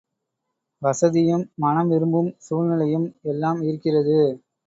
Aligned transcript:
வசதியும் 0.81 1.43
மனம் 1.55 1.89
விரும்பும் 1.89 2.31
சூழ்நிலையும் 2.39 3.07
எல்லாம் 3.23 3.61
இருக்கிறது. 3.61 4.17